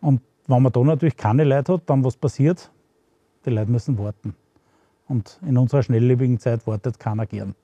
[0.00, 2.70] Und wenn man da natürlich keine Leute hat, dann was passiert?
[3.46, 4.34] Die Leute müssen warten.
[5.08, 7.54] Und in unserer schnelllebigen Zeit wartet keiner gern.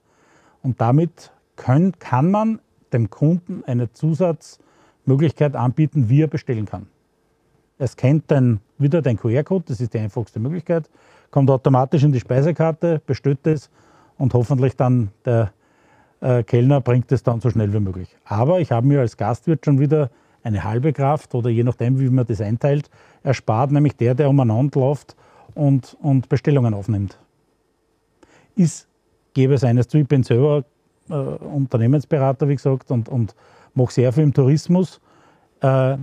[0.63, 2.61] Und damit können, kann man
[2.93, 6.87] dem Kunden eine Zusatzmöglichkeit anbieten, wie er bestellen kann.
[7.79, 10.91] Er scannt dann wieder den QR-Code, das ist die einfachste Möglichkeit,
[11.31, 13.71] kommt automatisch in die Speisekarte, bestellt es
[14.19, 15.53] und hoffentlich dann der
[16.21, 18.15] äh, Kellner bringt es dann so schnell wie möglich.
[18.25, 20.11] Aber ich habe mir als Gastwirt schon wieder
[20.43, 22.91] eine halbe Kraft oder je nachdem, wie man das einteilt,
[23.23, 25.17] erspart, nämlich der, der umeinander läuft
[25.55, 27.19] und, und Bestellungen aufnimmt.
[28.57, 28.89] Ist,
[29.41, 30.65] gebe es eines zu, ich bin selber
[31.09, 33.35] äh, Unternehmensberater, wie gesagt, und, und
[33.75, 35.01] mache sehr viel im Tourismus.
[35.61, 35.97] Äh,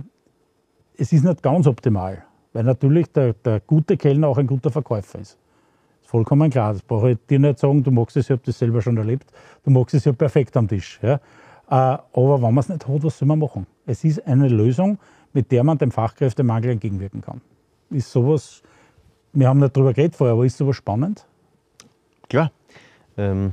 [0.96, 5.20] es ist nicht ganz optimal, weil natürlich der, der gute Kellner auch ein guter Verkäufer
[5.20, 5.38] ist
[6.08, 6.72] vollkommen klar.
[6.72, 9.30] Das brauche ich dir nicht sagen, du magst es, ich habe das selber schon erlebt,
[9.64, 10.98] du magst es ja perfekt am Tisch.
[11.02, 11.14] Ja.
[11.14, 11.18] Äh,
[11.70, 13.66] aber wenn man es nicht hat, was soll man machen?
[13.84, 14.98] Es ist eine Lösung,
[15.34, 17.42] mit der man dem Fachkräftemangel entgegenwirken kann.
[17.90, 18.62] Ist sowas,
[19.34, 21.26] wir haben nicht darüber geredet vorher, aber ist sowas spannend?
[22.28, 22.50] Klar.
[23.18, 23.52] Ähm,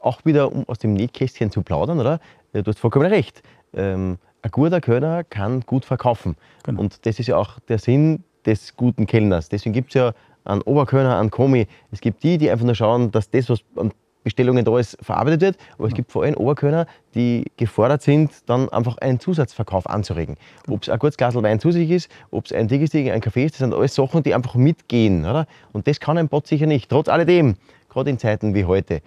[0.00, 2.20] auch wieder, um aus dem Nähkästchen zu plaudern, oder?
[2.52, 3.42] Äh, du hast vollkommen recht.
[3.74, 6.36] Ähm, ein guter Kölner kann gut verkaufen.
[6.64, 6.82] Genau.
[6.82, 9.48] Und das ist ja auch der Sinn des guten Kellners.
[9.48, 10.12] Deswegen gibt es ja
[10.44, 11.66] an Oberkörner, an Komi.
[11.90, 13.92] Es gibt die, die einfach nur schauen, dass das, was an
[14.22, 15.56] Bestellungen da ist, verarbeitet wird.
[15.78, 20.36] Aber es gibt vor allem Oberkörner, die gefordert sind, dann einfach einen Zusatzverkauf anzuregen.
[20.68, 23.44] Ob es ein kurzes Glas Wein zu sich ist, ob es ein Digestig, ein Kaffee
[23.44, 25.24] ist, das sind alles Sachen, die einfach mitgehen.
[25.24, 25.46] Oder?
[25.72, 26.90] Und das kann ein Bot sicher nicht.
[26.90, 27.56] Trotz alledem,
[27.94, 29.00] gerade in Zeiten wie heute,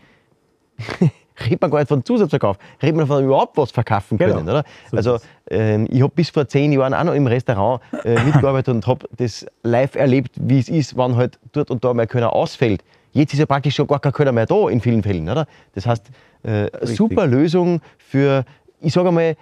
[1.45, 4.37] redet man gar nicht von Zusatzverkauf, redet man von überhaupt was verkaufen können.
[4.37, 4.51] Genau.
[4.51, 4.63] Oder?
[4.91, 5.19] also
[5.49, 9.07] ähm, ich habe bis vor zehn Jahren auch noch im Restaurant äh, mitgearbeitet und habe
[9.15, 12.83] das live erlebt, wie es ist, wann halt dort und da mal Kölner ausfällt.
[13.11, 15.29] Jetzt ist ja praktisch schon gar kein Kölner mehr da in vielen Fällen.
[15.29, 15.47] Oder?
[15.73, 16.09] Das heißt,
[16.43, 18.45] äh, super Lösung für,
[18.81, 19.35] ich sage mal,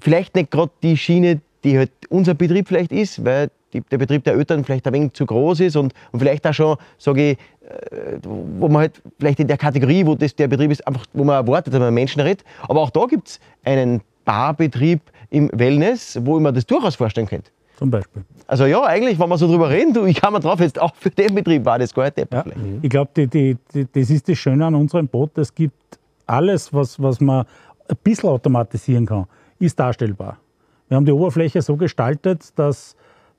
[0.00, 4.24] vielleicht nicht gerade die Schiene, die halt unser Betrieb vielleicht ist, weil die, der Betrieb
[4.24, 7.38] der Eltern vielleicht ein wenig zu groß ist und, und vielleicht auch schon, sage ich,
[7.68, 11.24] äh, wo man halt vielleicht in der Kategorie, wo das der Betrieb ist, einfach, wo
[11.24, 12.44] man erwartet, dass man Menschen redet.
[12.62, 15.00] Aber auch da gibt es einen Barbetrieb
[15.30, 17.50] im Wellness, wo mir das durchaus vorstellen könnte.
[17.78, 18.24] Zum Beispiel.
[18.48, 20.94] Also ja, eigentlich, wenn wir so drüber reden, du, ich kann mir drauf, jetzt auch
[20.96, 22.80] für den Betrieb war das gar nicht ja, mhm.
[22.82, 25.38] Ich glaube, das ist das Schöne an unserem Boot.
[25.38, 27.46] Es gibt alles, was, was man
[27.88, 29.26] ein bisschen automatisieren kann,
[29.60, 30.38] ist darstellbar.
[30.88, 32.96] Wir haben die Oberfläche so gestaltet, dass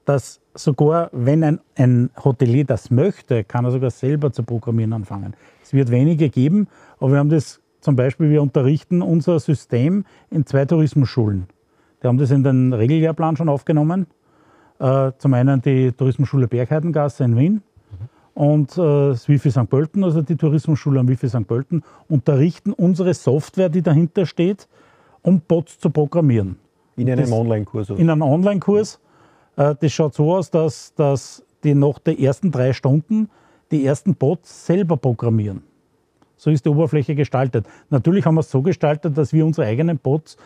[0.09, 5.35] dass sogar, wenn ein, ein Hotelier das möchte, kann er sogar selber zu programmieren anfangen.
[5.61, 6.67] Es wird wenige geben,
[6.99, 11.45] aber wir haben das zum Beispiel, wir unterrichten unser System in zwei Tourismusschulen.
[12.01, 14.07] Die haben das in den Regeljahrplan schon aufgenommen.
[14.79, 17.61] Äh, zum einen die Tourismusschule Bergheidengasse in Wien
[18.33, 19.69] und äh, das Wifi St.
[19.69, 21.45] Pölten, also die Tourismusschule am Wifi St.
[21.45, 24.67] Pölten, unterrichten unsere Software, die dahinter steht,
[25.21, 26.57] um Bots zu programmieren.
[26.95, 27.91] In einem Online-Kurs?
[27.91, 28.99] In einem Online-Kurs.
[29.59, 33.29] Äh, das schaut so aus, dass, dass die nach den ersten drei Stunden
[33.71, 35.61] die ersten Bots selber programmieren.
[36.37, 37.67] So ist die Oberfläche gestaltet.
[37.89, 40.37] Natürlich haben wir es so gestaltet, dass wir unsere eigenen Bots,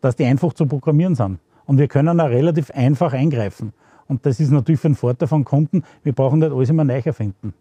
[0.00, 1.38] dass die einfach zu programmieren sind.
[1.66, 3.72] Und wir können auch relativ einfach eingreifen.
[4.08, 7.00] Und das ist natürlich für den Vorteil von Kunden, wir brauchen nicht alles immer neu
[7.04, 7.54] erfinden.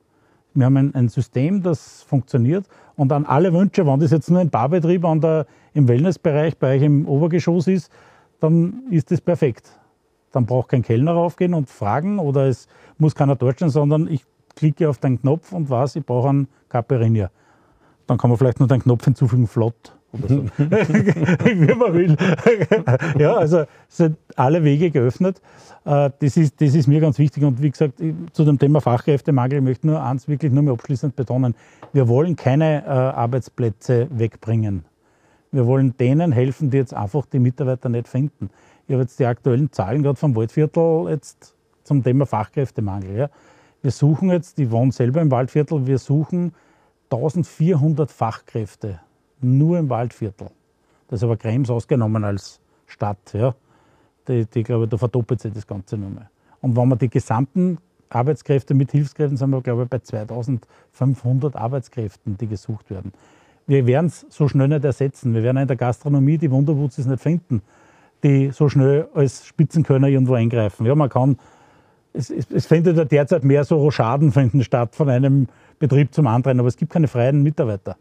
[0.54, 4.39] Wir haben ein, ein, System, das funktioniert und an alle Wünsche, wenn das jetzt nur
[4.39, 7.91] ein Barbetrieb an der, im Wellnessbereich bei euch im Obergeschoss ist,
[8.39, 9.81] dann ist das perfekt.
[10.32, 12.67] Dann braucht kein Kellner raufgehen und fragen oder es
[12.98, 16.48] muss keiner dort stehen, sondern ich klicke auf den Knopf und weiß, ich brauche einen
[16.70, 17.30] Caipirinha.
[18.08, 20.36] Dann kann man vielleicht noch den Knopf hinzufügen, flott oder so.
[20.58, 22.17] Wie man will.
[23.17, 25.41] ja, also sind alle Wege geöffnet.
[25.86, 27.44] Äh, das ist, das ist mir ganz wichtig.
[27.44, 28.02] Und wie gesagt,
[28.34, 31.56] zu dem Thema Fachkräftemangel ich möchte nur eins wirklich nur mehr abschließend betonen.
[31.94, 34.86] Wir wollen keine äh, Arbeitsplätze wegbringen.
[35.52, 38.50] Wir wollen denen helfen, die jetzt einfach die Mitarbeiter nicht finden.
[38.88, 43.18] Ich habe jetzt die aktuellen Zahlen gerade vom Waldviertel jetzt zum Thema Fachkräftemangel.
[43.18, 43.30] Ja.
[43.82, 46.54] Wir suchen jetzt, ich wohne selber im Waldviertel, wir suchen
[47.10, 49.00] 1400 Fachkräfte
[49.42, 50.50] nur im Waldviertel.
[51.08, 53.34] Das ist aber Krems ausgenommen als Stadt.
[53.34, 53.56] Ja.
[54.28, 56.30] Die, die, glaube ich, da verdoppelt sich das Ganze mehr.
[56.62, 62.38] Und wenn man die gesamten Arbeitskräfte mit Hilfskräften sind wir, glaube ich, bei 2500 Arbeitskräften,
[62.38, 63.12] die gesucht werden.
[63.71, 65.34] Wir werden es so schnell nicht ersetzen.
[65.34, 67.62] Wir werden in der Gastronomie die Wunderwurzis nicht finden,
[68.21, 70.86] die so schnell als Spitzenkönner irgendwo eingreifen.
[70.86, 71.39] Ja, man kann,
[72.12, 75.47] es, es, es findet ja derzeit mehr so Rochaden finden statt von einem
[75.79, 77.95] Betrieb zum anderen, aber es gibt keine freien Mitarbeiter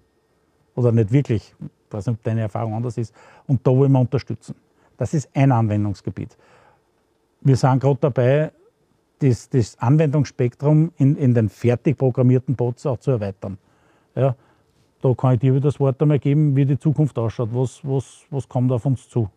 [0.74, 1.54] oder nicht wirklich.
[1.60, 3.14] Ich weiß nicht, ob deine Erfahrung anders ist.
[3.46, 4.56] Und da wollen wir unterstützen.
[4.96, 6.36] Das ist ein Anwendungsgebiet.
[7.42, 8.50] Wir sind gerade dabei,
[9.20, 13.56] das, das Anwendungsspektrum in, in, den fertig programmierten Bots auch zu erweitern.
[14.16, 14.34] Ja,
[15.02, 17.50] da kann ich dir wieder das Wort einmal geben, wie die Zukunft ausschaut.
[17.52, 19.28] Was, was, was kommt auf uns zu?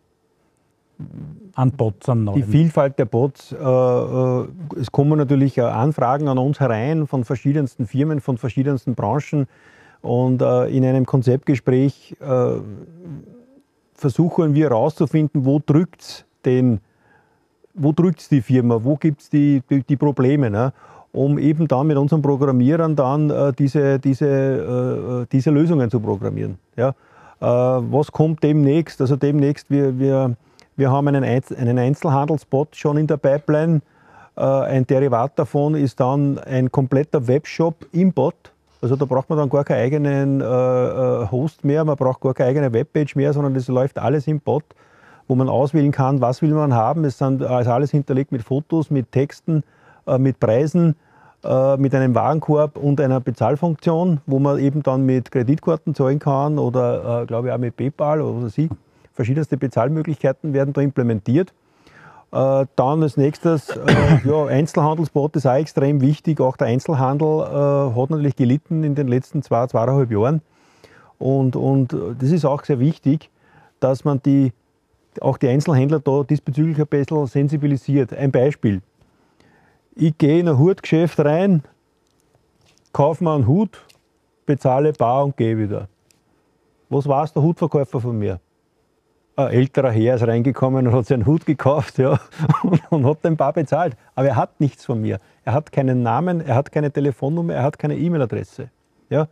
[1.54, 2.36] An Bots, an neuen.
[2.36, 3.52] Die Vielfalt der Bots.
[3.52, 4.46] Äh, äh,
[4.80, 9.46] es kommen natürlich Anfragen an uns herein von verschiedensten Firmen, von verschiedensten Branchen.
[10.02, 12.60] Und äh, in einem Konzeptgespräch äh,
[13.94, 16.24] versuchen wir herauszufinden, wo drückt es
[17.74, 20.72] wo drückt's die Firma, wo gibt es die, die, die, Probleme, ne?
[21.14, 26.00] Um eben dann mit unseren Programmierern dann äh, diese, diese, äh, äh, diese Lösungen zu
[26.00, 26.58] programmieren.
[26.76, 26.88] Ja?
[27.40, 29.00] Äh, was kommt demnächst?
[29.00, 30.34] Also demnächst, wir, wir,
[30.76, 33.80] wir haben einen, einen Einzelhandelsbot schon in der Pipeline.
[34.36, 38.50] ein Derivat davon ist dann ein kompletter Webshop im Bot
[38.82, 42.34] also da braucht man dann gar keinen eigenen äh, äh, Host mehr, man braucht gar
[42.34, 44.64] keine eigene Webpage mehr, sondern das läuft alles im Bot,
[45.26, 47.06] wo man auswählen kann, was will man haben.
[47.06, 49.62] Es sind also alles hinterlegt mit Fotos, mit Texten, äh,
[50.18, 50.96] mit Preisen,
[51.44, 56.58] äh, mit einem Warenkorb und einer Bezahlfunktion, wo man eben dann mit Kreditkarten zahlen kann
[56.58, 58.70] oder äh, glaube ich auch mit PayPal oder ich.
[59.12, 61.52] Verschiedenste Bezahlmöglichkeiten werden da implementiert.
[62.32, 66.40] Äh, dann als nächstes, äh, ja, Einzelhandelsbot ist auch extrem wichtig.
[66.40, 70.40] Auch der Einzelhandel äh, hat natürlich gelitten in den letzten zwei, zweieinhalb Jahren.
[71.18, 73.30] Und, und das ist auch sehr wichtig,
[73.80, 74.52] dass man die,
[75.20, 78.12] auch die Einzelhändler da diesbezüglich ein bisschen sensibilisiert.
[78.12, 78.80] Ein Beispiel.
[79.96, 81.62] Ich gehe in ein Hutgeschäft rein,
[82.92, 83.84] kaufe mir einen Hut,
[84.44, 85.88] bezahle bar und gehe wieder.
[86.88, 88.40] Was weiß der Hutverkäufer von mir?
[89.36, 92.20] ein älterer Herr ist reingekommen und hat sich einen Hut gekauft ja,
[92.62, 93.96] und, und, hat den Bar bezahlt.
[94.14, 95.18] Aber er hat nichts von mir.
[95.44, 98.70] Er hat keinen Namen, er hat keine Telefonnummer, er hat keine E-Mail-Adresse.
[99.10, 99.28] Ja.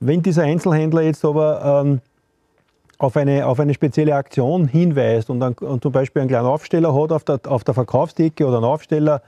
[0.00, 2.00] Wenn dieser Einzelhändler jetzt aber ähm,
[2.98, 6.92] auf, eine, auf eine spezielle Aktion hinweist und, dann, und zum Beispiel einen kleinen Aufsteller
[6.94, 9.22] hat auf der, auf der Verkaufstheke oder einen Aufsteller,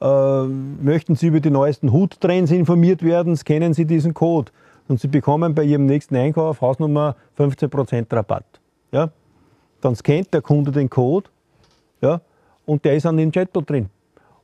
[0.00, 4.52] möchten Sie über die neuesten Huttrends informiert werden, scannen Sie diesen Code
[4.88, 8.44] und Sie bekommen bei Ihrem nächsten Einkauf Hausnummer 15% Rabatt.
[8.92, 9.10] Ja?
[9.80, 11.28] dann scannt der Kunde den Code
[12.00, 12.20] ja,
[12.64, 13.88] und der ist dann im Chatbot drin.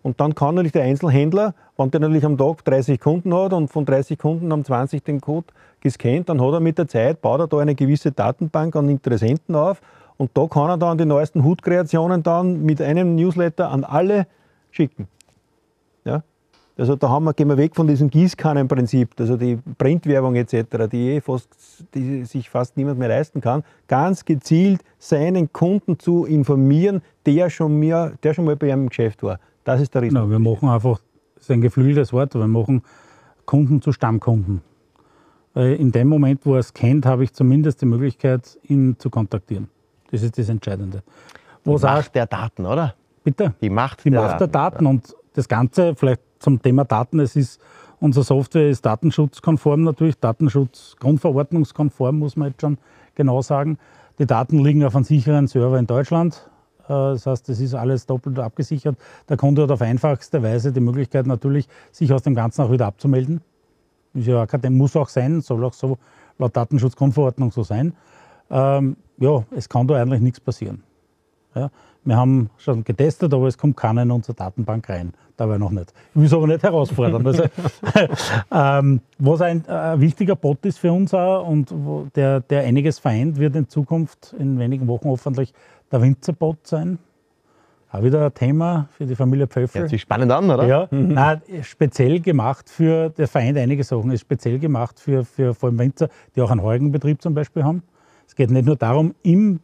[0.03, 3.69] Und dann kann natürlich der Einzelhändler, wenn der natürlich am Tag 30 Kunden hat und
[3.69, 5.47] von 30 Kunden haben 20 den Code
[5.81, 9.55] gescannt, dann hat er mit der Zeit, baut er da eine gewisse Datenbank an Interessenten
[9.55, 9.81] auf
[10.17, 14.27] und da kann er dann die neuesten Hutkreationen dann mit einem Newsletter an alle
[14.71, 15.07] schicken.
[16.05, 16.23] Ja?
[16.79, 21.11] Also da haben wir, gehen wir weg von diesem Gießkannenprinzip, also die Printwerbung etc., die,
[21.11, 21.49] eh fast,
[21.95, 27.79] die sich fast niemand mehr leisten kann, ganz gezielt seinen Kunden zu informieren, der schon,
[27.79, 29.39] mehr, der schon mal bei einem Geschäft war.
[29.65, 30.15] Das ist der Riesen.
[30.15, 31.01] Genau, wir machen einfach,
[31.35, 32.83] das ist ein geflügeltes Wort, wir machen
[33.45, 34.63] Kunden zu Stammkunden.
[35.55, 39.11] Weil in dem Moment, wo er es kennt, habe ich zumindest die Möglichkeit, ihn zu
[39.11, 39.69] kontaktieren.
[40.11, 41.03] Das ist das Entscheidende.
[41.65, 42.95] Was die Macht auch, der Daten, oder?
[43.23, 43.55] Bitte?
[43.61, 44.87] Die Macht, die der, Macht der Daten.
[44.87, 47.61] Und das Ganze, vielleicht zum Thema Daten, es ist,
[48.01, 52.79] unsere Software ist datenschutzkonform natürlich, datenschutzgrundverordnungskonform, muss man jetzt schon
[53.15, 53.79] genau sagen.
[54.19, 56.49] Die Daten liegen auf einem sicheren Server in Deutschland.
[56.85, 58.97] Äh, das heißt, das ist alles doppelt abgesichert.
[59.29, 62.87] Der Kunde hat auf einfachste Weise die Möglichkeit natürlich, sich aus dem Ganzen auch wieder
[62.87, 63.41] abzumelden.
[64.15, 65.97] Ja, muss auch sein, soll auch so
[66.39, 67.95] laut Datenschutzgrundverordnung so sein.
[68.51, 70.83] Ähm, ja, es kann da eigentlich nichts passieren.
[71.55, 71.71] Ja,
[72.05, 75.13] wir haben schon getestet, aber es kommt keiner in unsere Datenbank rein.
[75.37, 75.93] Dabei noch nicht.
[76.11, 77.27] Ich will es aber nicht herausfordern.
[77.27, 77.45] Also,
[78.53, 81.73] ähm, was ein äh, wichtiger Bot ist für uns auch und
[82.17, 85.53] der, der einiges vereint, wird in Zukunft in wenigen Wochen hoffentlich
[85.91, 86.99] der Winzerbot sein.
[87.93, 89.83] Auch wieder ein Thema für die Familie Pföffel.
[89.83, 90.67] Hört sich spannend an, oder?
[90.67, 91.09] Ja, mhm.
[91.09, 95.79] nein, speziell gemacht für, der vereint einige Sachen, ist speziell gemacht für, für vor allem
[95.79, 97.83] Winzer, die auch einen Heugenbetrieb zum Beispiel haben.
[98.27, 99.61] Es geht nicht nur darum, im,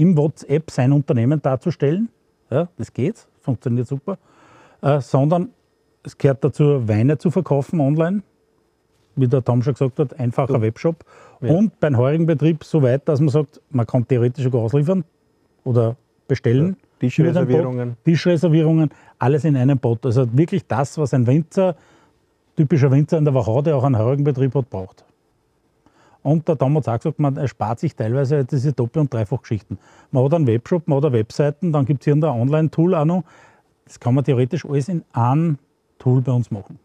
[0.00, 2.08] im WhatsApp sein Unternehmen darzustellen,
[2.50, 4.18] ja, das geht, funktioniert super,
[4.82, 5.50] äh, sondern
[6.02, 8.22] es gehört dazu, Weine zu verkaufen online,
[9.16, 10.62] wie der Tom schon gesagt hat, einfacher ja.
[10.62, 11.04] Webshop.
[11.40, 11.50] Ja.
[11.52, 15.04] Und beim Heugenbetrieb so weit, dass man sagt, man kann theoretisch sogar ausliefern
[15.64, 16.76] oder bestellen.
[16.80, 17.96] Ja Tischreservierungen.
[18.04, 20.04] Tischreservierungen, alles in einem Bot.
[20.06, 21.74] Also wirklich das, was ein Winzer,
[22.56, 25.04] typischer Winzer in der Wachau, auch einen Heugenbetrieb hat, braucht.
[26.22, 29.78] Und der Tom hat auch gesagt, man erspart sich teilweise diese Doppel- und Dreifachgeschichten.
[30.10, 33.04] Man hat einen Webshop, man hat eine Webseiten, dann gibt es hier ein Online-Tool auch
[33.04, 33.24] noch.
[33.86, 35.58] Das kann man theoretisch alles in einem
[35.98, 36.78] Tool bei uns machen.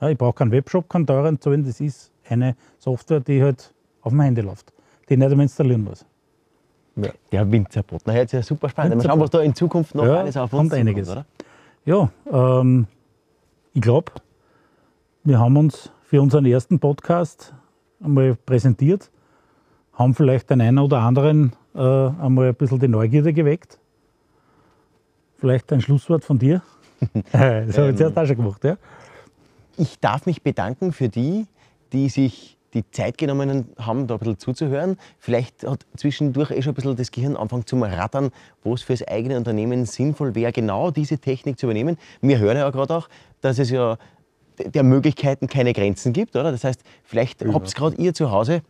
[0.00, 3.72] Ja, ich brauche keinen Webshop, keinen teuren zahlen, das ist eine Software, die halt
[4.02, 4.72] auf dem Handy läuft,
[5.08, 6.06] die ich nicht einmal installieren muss.
[6.96, 7.10] Ja.
[7.32, 8.02] Der Winzerbot.
[8.06, 8.96] Na, jetzt ja super spannend.
[8.96, 11.08] Mal schauen, was da in Zukunft noch ja, alles auf uns kommt einiges.
[11.08, 11.26] oder?
[11.84, 12.86] Ja, ähm,
[13.72, 14.12] ich glaube,
[15.24, 17.54] wir haben uns für unseren ersten Podcast
[18.02, 19.10] einmal präsentiert,
[19.92, 23.78] haben vielleicht den einen oder anderen äh, einmal ein bisschen die Neugierde geweckt.
[25.38, 26.62] Vielleicht ein Schlusswort von dir.
[27.32, 28.76] das habe ich zuerst auch schon gemacht, ja?
[29.76, 31.46] Ich darf mich bedanken für die,
[31.92, 34.98] die sich die Zeit genommen haben, da ein bisschen zuzuhören.
[35.18, 38.30] Vielleicht hat zwischendurch eh schon ein bisschen das Gehirn angefangen zum Rattern,
[38.62, 41.96] wo es für das eigene Unternehmen sinnvoll wäre, genau diese Technik zu übernehmen.
[42.20, 43.08] Wir hören ja gerade auch,
[43.40, 43.96] dass es ja
[44.64, 46.52] der Möglichkeiten keine Grenzen gibt, oder?
[46.52, 47.52] Das heißt, vielleicht ja.
[47.52, 48.62] habt gerade ihr zu Hause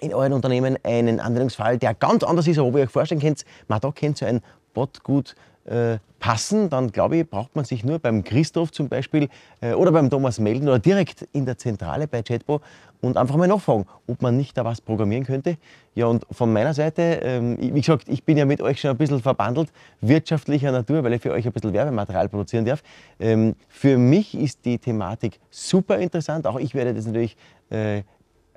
[0.00, 3.44] in euren Unternehmen einen Anwendungsfall, der ganz anders ist, aber wo ihr euch vorstellen könnt,
[3.66, 4.40] man da kennt so ein
[4.74, 5.34] Bot gut
[5.68, 9.28] äh, passen, dann glaube ich, braucht man sich nur beim Christoph zum Beispiel
[9.60, 12.60] äh, oder beim Thomas melden oder direkt in der Zentrale bei Chatbo
[13.00, 15.56] und einfach mal nachfragen, ob man nicht da was programmieren könnte.
[15.94, 18.96] Ja, und von meiner Seite, ähm, wie gesagt, ich bin ja mit euch schon ein
[18.96, 22.82] bisschen verbandelt, wirtschaftlicher Natur, weil ich für euch ein bisschen Werbematerial produzieren darf.
[23.20, 26.46] Ähm, für mich ist die Thematik super interessant.
[26.46, 27.36] Auch ich werde das natürlich
[27.70, 28.02] äh,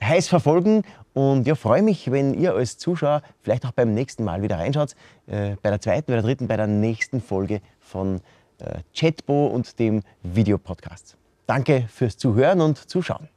[0.03, 4.41] heiß verfolgen und ja, freue mich, wenn ihr als Zuschauer vielleicht auch beim nächsten Mal
[4.41, 4.95] wieder reinschaut,
[5.27, 8.21] äh, bei der zweiten, bei der dritten, bei der nächsten Folge von
[8.59, 11.17] äh, Chatbo und dem Videopodcast.
[11.47, 13.27] Danke fürs Zuhören und Zuschauen.